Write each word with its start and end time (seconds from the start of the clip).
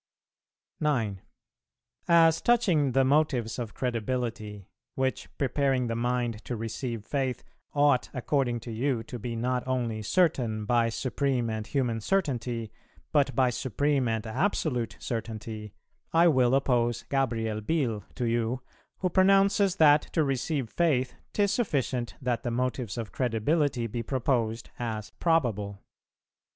[335:1].... 0.81 0.81
9. 0.87 1.21
"As 2.07 2.41
touching 2.41 2.91
the 2.93 3.05
motives 3.05 3.59
of 3.59 3.75
credibility, 3.75 4.67
which, 4.95 5.29
preparing 5.37 5.85
the 5.85 5.95
mind 5.95 6.43
to 6.43 6.55
receive 6.55 7.05
Faith, 7.05 7.43
ought 7.75 8.09
according 8.11 8.59
to 8.61 8.71
you 8.71 9.03
to 9.03 9.19
be 9.19 9.35
not 9.35 9.61
only 9.67 10.01
certain 10.01 10.65
by 10.65 10.89
supreme 10.89 11.51
and 11.51 11.67
human 11.67 12.01
certainty, 12.01 12.71
but 13.11 13.35
by 13.35 13.51
supreme 13.51 14.07
and 14.07 14.25
absolute 14.25 14.97
certainty, 14.99 15.71
I 16.11 16.27
will 16.29 16.55
oppose 16.55 17.03
Gabriel 17.03 17.61
Biel 17.61 18.03
to 18.15 18.25
you, 18.25 18.61
who 19.01 19.09
pronounces 19.11 19.75
that 19.75 20.01
to 20.13 20.23
receive 20.23 20.67
Faith 20.71 21.13
'tis 21.31 21.53
sufficient 21.53 22.15
that 22.19 22.41
the 22.41 22.49
motives 22.49 22.97
of 22.97 23.11
credibility 23.11 23.85
be 23.85 24.01
proposed 24.01 24.71
as 24.79 25.11
probable. 25.19 25.77